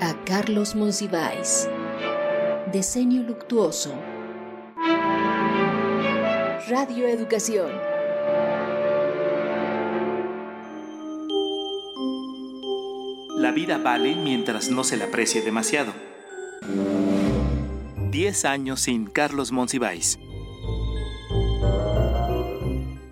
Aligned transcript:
A 0.00 0.14
Carlos 0.24 0.74
Monsiváis. 0.74 1.68
Diseño 2.72 3.22
luctuoso. 3.22 3.92
Radio 6.70 7.06
Educación. 7.06 7.70
La 13.36 13.52
vida 13.52 13.76
vale 13.76 14.16
mientras 14.16 14.70
no 14.70 14.84
se 14.84 14.96
la 14.96 15.04
aprecie 15.04 15.42
demasiado. 15.42 15.92
Diez 18.10 18.46
años 18.46 18.80
sin 18.80 19.04
Carlos 19.04 19.52
Monsiváis. 19.52 20.18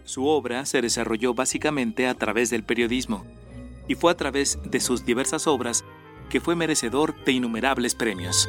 Su 0.05 0.25
obra 0.25 0.65
se 0.65 0.81
desarrolló 0.81 1.35
básicamente 1.35 2.07
a 2.07 2.15
través 2.15 2.49
del 2.49 2.65
periodismo, 2.65 3.27
y 3.87 3.95
fue 3.95 4.11
a 4.11 4.17
través 4.17 4.59
de 4.65 4.81
sus 4.81 5.05
diversas 5.05 5.47
obras 5.47 5.85
que 6.31 6.41
fue 6.41 6.57
merecedor 6.57 7.15
de 7.25 7.33
innumerables 7.33 7.95
premios. 7.95 8.49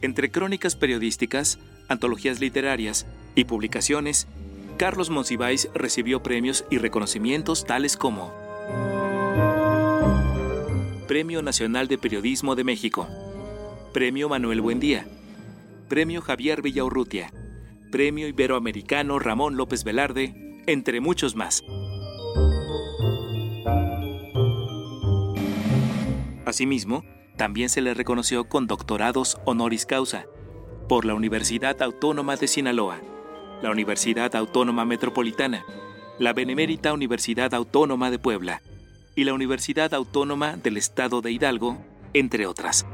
Entre 0.00 0.30
crónicas 0.30 0.76
periodísticas, 0.76 1.58
antologías 1.88 2.38
literarias 2.38 3.06
y 3.34 3.44
publicaciones, 3.44 4.28
Carlos 4.76 5.10
Monsiváis 5.10 5.68
recibió 5.74 6.22
premios 6.22 6.64
y 6.70 6.78
reconocimientos 6.78 7.66
tales 7.66 7.96
como 7.96 8.32
Premio 11.08 11.42
Nacional 11.42 11.88
de 11.88 11.98
Periodismo 11.98 12.54
de 12.54 12.62
México, 12.64 13.08
Premio 13.92 14.28
Manuel 14.28 14.60
Buendía, 14.60 15.06
Premio 15.88 16.20
Javier 16.20 16.62
Villaurrutia, 16.62 17.32
Premio 17.90 18.28
Iberoamericano 18.28 19.18
Ramón 19.18 19.56
López 19.56 19.82
Velarde, 19.82 20.62
entre 20.66 21.00
muchos 21.00 21.34
más. 21.34 21.64
Asimismo, 26.48 27.04
también 27.36 27.68
se 27.68 27.82
le 27.82 27.92
reconoció 27.92 28.48
con 28.48 28.66
doctorados 28.66 29.36
honoris 29.44 29.84
causa 29.84 30.24
por 30.88 31.04
la 31.04 31.12
Universidad 31.12 31.82
Autónoma 31.82 32.36
de 32.36 32.48
Sinaloa, 32.48 33.02
la 33.60 33.70
Universidad 33.70 34.34
Autónoma 34.34 34.86
Metropolitana, 34.86 35.66
la 36.18 36.32
Benemérita 36.32 36.94
Universidad 36.94 37.52
Autónoma 37.52 38.10
de 38.10 38.18
Puebla 38.18 38.62
y 39.14 39.24
la 39.24 39.34
Universidad 39.34 39.92
Autónoma 39.92 40.56
del 40.56 40.78
Estado 40.78 41.20
de 41.20 41.32
Hidalgo, 41.32 41.76
entre 42.14 42.46
otras. 42.46 42.86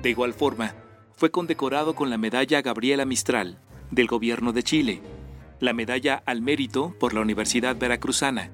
De 0.00 0.08
igual 0.08 0.32
forma, 0.32 0.74
fue 1.14 1.30
condecorado 1.30 1.94
con 1.94 2.08
la 2.08 2.16
medalla 2.16 2.62
Gabriela 2.62 3.04
Mistral 3.04 3.58
del 3.90 4.06
Gobierno 4.06 4.54
de 4.54 4.62
Chile, 4.62 5.02
la 5.60 5.74
medalla 5.74 6.22
al 6.24 6.40
mérito 6.40 6.94
por 6.98 7.12
la 7.12 7.20
Universidad 7.20 7.76
Veracruzana, 7.76 8.50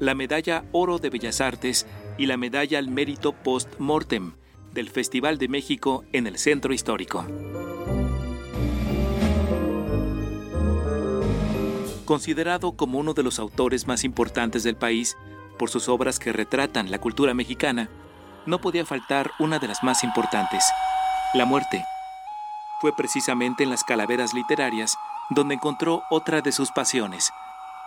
la 0.00 0.16
medalla 0.16 0.64
Oro 0.72 0.98
de 0.98 1.10
Bellas 1.10 1.40
Artes 1.40 1.86
y 2.18 2.26
la 2.26 2.36
medalla 2.36 2.78
al 2.78 2.88
mérito 2.88 3.32
post-mortem 3.32 4.32
del 4.72 4.90
Festival 4.90 5.38
de 5.38 5.48
México 5.48 6.04
en 6.12 6.26
el 6.26 6.38
Centro 6.38 6.72
Histórico. 6.72 7.24
Considerado 12.04 12.72
como 12.72 12.98
uno 12.98 13.14
de 13.14 13.22
los 13.22 13.38
autores 13.38 13.86
más 13.86 14.04
importantes 14.04 14.62
del 14.62 14.76
país 14.76 15.16
por 15.58 15.70
sus 15.70 15.88
obras 15.88 16.18
que 16.18 16.32
retratan 16.32 16.90
la 16.90 17.00
cultura 17.00 17.34
mexicana, 17.34 17.88
no 18.46 18.60
podía 18.60 18.84
faltar 18.84 19.30
una 19.38 19.58
de 19.58 19.68
las 19.68 19.82
más 19.82 20.04
importantes, 20.04 20.64
la 21.32 21.46
muerte, 21.46 21.82
fue 22.80 22.94
precisamente 22.94 23.64
en 23.64 23.70
las 23.70 23.82
calaveras 23.82 24.34
literarias 24.34 24.98
donde 25.30 25.54
encontró 25.54 26.02
otra 26.10 26.42
de 26.42 26.52
sus 26.52 26.70
pasiones, 26.70 27.32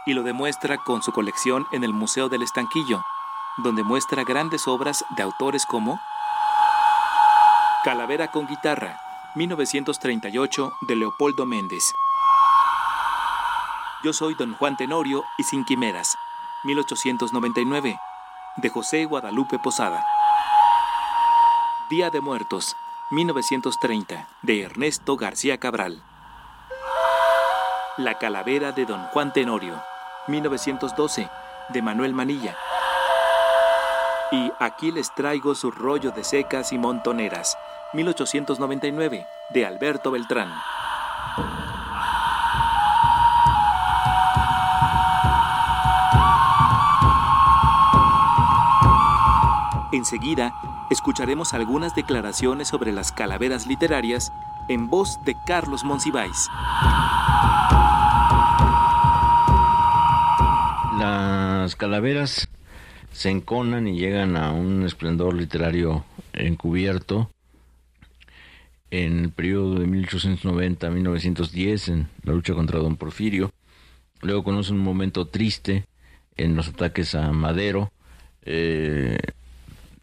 y 0.08 0.14
lo 0.14 0.23
demuestra 0.23 0.78
con 0.78 1.03
su 1.03 1.12
colección 1.12 1.67
en 1.72 1.84
el 1.84 1.94
Museo 1.94 2.30
del 2.30 2.41
Estanquillo, 2.41 3.03
donde 3.58 3.83
muestra 3.83 4.23
grandes 4.23 4.67
obras 4.67 5.03
de 5.16 5.23
autores 5.23 5.66
como 5.66 6.00
Calavera 7.84 8.28
con 8.31 8.47
guitarra, 8.47 9.00
1938, 9.35 10.73
de 10.81 10.95
Leopoldo 10.95 11.45
Méndez. 11.45 11.94
Yo 14.03 14.12
soy 14.12 14.34
don 14.35 14.56
Juan 14.56 14.75
Tenorio 14.75 15.23
y 15.38 15.44
sin 15.44 15.63
quimeras, 15.63 16.17
1899, 16.66 17.97
de 18.57 18.69
José 18.69 19.06
Guadalupe 19.06 19.57
Posada. 19.59 20.06
Día 21.90 22.09
de 22.09 22.19
Muertos, 22.19 22.75
1930, 23.12 24.28
de 24.41 24.63
Ernesto 24.63 25.16
García 25.16 25.57
Cabral. 25.57 26.03
La 27.96 28.17
calavera 28.17 28.73
de 28.73 28.85
Don 28.85 29.01
Juan 29.07 29.31
Tenorio, 29.31 29.81
1912, 30.28 31.29
de 31.69 31.81
Manuel 31.81 32.13
Manilla. 32.13 32.57
Y 34.32 34.52
aquí 34.60 34.92
les 34.92 35.14
traigo 35.16 35.56
su 35.56 35.72
rollo 35.72 36.12
de 36.12 36.24
secas 36.24 36.74
y 36.74 36.78
montoneras, 36.78 37.58
1899, 37.94 39.26
de 39.52 39.66
Alberto 39.66 40.12
Beltrán. 40.12 40.52
Enseguida, 49.94 50.54
escucharemos 50.90 51.54
algunas 51.54 51.96
declaraciones 51.96 52.68
sobre 52.68 52.92
las 52.92 53.14
calaveras 53.14 53.66
literarias 53.66 54.34
en 54.68 54.90
voz 54.90 55.24
de 55.24 55.36
Carlos 55.46 55.86
Monsiváis. 55.86 56.50
Las 61.00 61.76
calaveras 61.78 62.50
se 63.17 63.31
enconan 63.31 63.88
y 63.88 63.97
llegan 63.97 64.38
a 64.38 64.51
un 64.51 64.85
esplendor 64.85 65.33
literario 65.33 66.05
encubierto 66.33 67.31
en 68.91 69.23
el 69.23 69.31
periodo 69.31 69.79
de 69.79 69.88
1890 69.88 70.88
1910 70.91 71.88
en 71.89 72.09
la 72.22 72.33
lucha 72.33 72.53
contra 72.53 72.78
don 72.78 72.95
Porfirio. 72.95 73.51
Luego 74.22 74.44
conoce 74.44 74.72
un 74.72 74.81
momento 74.81 75.25
triste 75.25 75.88
en 76.35 76.55
los 76.55 76.67
ataques 76.67 77.16
a 77.16 77.31
Madero. 77.31 77.91
Eh, 78.44 79.17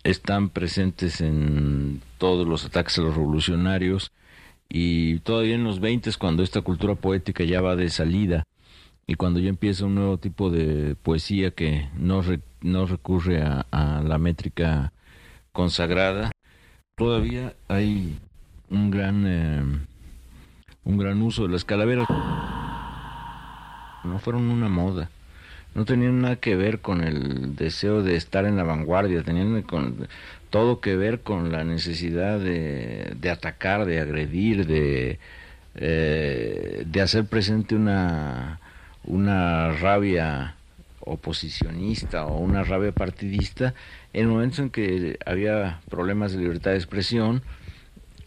están 0.03 0.49
presentes 0.49 1.21
en 1.21 2.03
todos 2.19 2.49
los 2.49 2.65
ataques 2.65 2.99
a 2.99 3.03
los 3.03 3.15
revolucionarios 3.15 4.11
y 4.69 5.21
todavía 5.21 5.55
en 5.55 5.63
los 5.63 5.79
20 5.79 6.11
cuando 6.19 6.43
esta 6.43 6.63
cultura 6.63 6.97
poética 6.97 7.45
ya 7.45 7.61
va 7.61 7.77
de 7.77 7.91
salida 7.91 8.45
y 9.07 9.15
cuando 9.15 9.41
ya 9.41 9.49
empieza 9.49 9.87
un 9.87 9.95
nuevo 9.95 10.19
tipo 10.19 10.51
de 10.51 10.97
poesía 11.03 11.51
que 11.51 11.89
no, 11.97 12.23
no 12.63 12.87
recurre 12.87 13.43
a, 13.43 14.03
la 14.05 14.19
métrica 14.19 14.93
consagrada, 15.53 16.31
todavía 16.97 17.55
hay 17.69 18.19
un 18.71 18.91
gran, 18.91 19.25
eh, 19.27 19.63
un 20.85 20.99
gran 20.99 21.23
uso 21.23 21.45
de 21.45 21.49
las 21.51 21.65
calaveras. 21.65 22.07
No 24.05 24.19
fueron 24.19 24.51
una 24.51 24.69
moda 24.69 25.11
no 25.75 25.85
tenían 25.85 26.21
nada 26.21 26.37
que 26.37 26.57
ver 26.57 26.81
con 26.81 27.03
el 27.03 27.57
deseo 27.57 28.03
de 28.03 28.17
estar 28.17 28.45
en 28.45 28.57
la 28.57 28.63
vanguardia, 28.63 29.23
tenían 29.23 29.63
con, 29.63 30.09
todo 30.51 30.81
que 30.81 30.97
ver 30.97 31.21
con 31.21 31.51
la 31.51 31.65
necesidad 31.65 32.39
de, 32.39 33.17
atacar, 33.31 33.85
de 33.85 34.01
agredir, 34.01 34.67
de, 34.67 35.19
eh, 35.75 36.85
de 36.87 37.01
hacer 37.01 37.25
presente 37.27 37.75
una, 37.75 38.61
una 39.05 39.73
rabia 39.73 40.57
oposicionista 41.01 42.25
o 42.25 42.39
una 42.39 42.65
rabia 42.65 42.93
partidista 42.93 43.75
en 44.13 44.29
momentos 44.29 44.59
en 44.59 44.71
que 44.71 45.19
había 45.27 45.81
problemas 45.91 46.33
de 46.33 46.39
libertad 46.39 46.71
de 46.71 46.79
expresión 46.79 47.43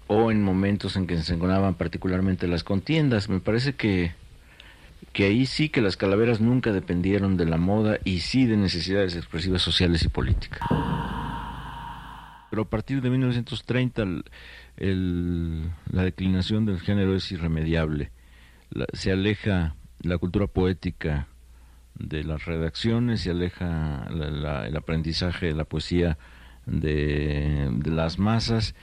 o 0.05 0.31
en 0.31 0.43
momentos 0.43 0.95
en 0.95 1.07
que 1.07 1.17
se 1.17 1.33
encontraban 1.33 1.73
particularmente 1.73 2.47
las 2.47 2.63
contiendas. 2.63 3.29
Me 3.29 3.39
parece 3.39 3.73
que 3.73 4.11
que 5.13 5.25
ahí 5.25 5.47
sí 5.47 5.69
que 5.69 5.81
las 5.81 5.97
calaveras 5.97 6.41
nunca 6.41 6.72
dependieron 6.72 7.37
de 7.37 7.46
la 7.46 7.57
moda 7.57 7.97
y 8.03 8.19
sí 8.19 8.46
de 8.46 8.55
necesidades 8.55 9.16
expresivas 9.16 9.63
sociales 9.63 10.03
y 10.03 10.09
políticas. 10.09 10.61
Pero 12.52 12.61
a 12.61 12.69
partir 12.69 13.02
de 13.02 13.09
1930 13.09 14.05
la 14.78 16.03
declinación 16.03 16.66
del 16.66 16.79
género 16.79 17.16
es 17.16 17.31
irremediable. 17.31 18.11
se 18.93 19.11
aleja 19.11 19.75
la 20.07 20.17
cultura 20.17 20.47
poética 20.47 21.27
de 21.95 22.23
las 22.23 22.45
redacciones, 22.45 23.21
se 23.21 23.31
aleja 23.31 24.07
el 24.09 24.75
aprendizaje 24.75 25.47
de 25.47 25.53
la 25.53 25.65
poesía 25.65 26.17
de, 26.65 27.71
las 27.85 28.19
masas 28.19 28.75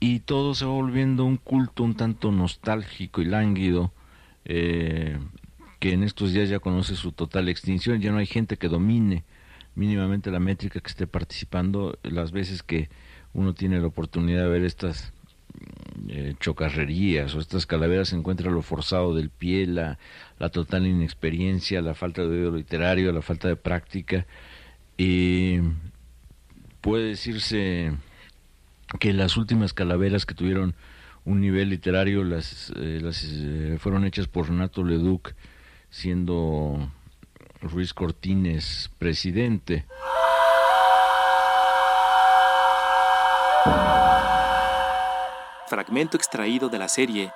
y 0.00 0.20
todo 0.20 0.54
se 0.54 0.64
va 0.64 0.72
volviendo 0.72 1.24
un 1.24 1.36
culto 1.36 1.82
un 1.82 1.94
tanto 1.94 2.30
nostálgico 2.32 3.22
y 3.22 3.26
lánguido 3.26 3.92
eh, 4.44 5.18
que 5.80 5.92
en 5.92 6.02
estos 6.02 6.32
días 6.32 6.48
ya 6.48 6.60
conoce 6.60 6.96
su 6.96 7.12
total 7.12 7.48
extinción, 7.48 8.00
ya 8.00 8.12
no 8.12 8.18
hay 8.18 8.26
gente 8.26 8.56
que 8.56 8.68
domine 8.68 9.24
mínimamente 9.74 10.30
la 10.30 10.40
métrica 10.40 10.80
que 10.80 10.88
esté 10.88 11.06
participando. 11.06 11.98
Las 12.02 12.32
veces 12.32 12.62
que 12.62 12.88
uno 13.32 13.54
tiene 13.54 13.80
la 13.80 13.88
oportunidad 13.88 14.42
de 14.42 14.48
ver 14.48 14.64
estas 14.64 15.12
eh, 16.08 16.34
chocarrerías 16.40 17.34
o 17.34 17.40
estas 17.40 17.66
calaveras 17.66 18.08
se 18.08 18.16
encuentra 18.16 18.50
lo 18.50 18.62
forzado 18.62 19.14
del 19.14 19.30
pie, 19.30 19.66
la, 19.66 19.98
la 20.38 20.50
total 20.50 20.86
inexperiencia, 20.86 21.80
la 21.82 21.94
falta 21.94 22.22
de 22.22 22.28
oído 22.28 22.56
literario, 22.56 23.12
la 23.12 23.22
falta 23.22 23.48
de 23.48 23.56
práctica 23.56 24.26
Y 24.96 25.58
puede 26.80 27.08
decirse 27.08 27.92
que 29.00 29.12
las 29.12 29.36
últimas 29.36 29.72
calaveras 29.72 30.26
que 30.26 30.34
tuvieron 30.34 30.74
un 31.24 31.40
nivel 31.40 31.70
literario 31.70 32.22
las, 32.22 32.72
eh, 32.76 33.00
las 33.02 33.24
eh, 33.24 33.76
fueron 33.78 34.04
hechas 34.04 34.28
por 34.28 34.48
Renato 34.48 34.84
Leduc 34.84 35.34
siendo 35.90 36.90
Ruiz 37.62 37.94
Cortines 37.94 38.90
presidente. 38.98 39.86
Fragmento 45.74 46.16
extraído 46.16 46.68
de 46.68 46.78
la 46.78 46.88
serie 46.88 47.32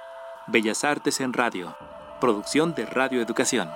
Bellas 0.46 0.84
Artes 0.84 1.18
en 1.18 1.32
Radio, 1.32 1.76
producción 2.20 2.72
de 2.72 2.86
Radio 2.86 3.20
Educación. 3.20 3.68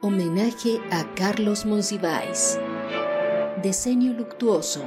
Homenaje 0.00 0.80
a 0.90 1.04
Carlos 1.14 1.64
Monsiváis. 1.66 2.58
Diseño 3.62 4.12
luctuoso. 4.12 4.82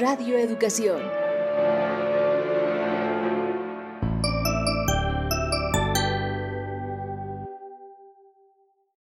Radio 0.00 0.36
Educación. 0.36 1.23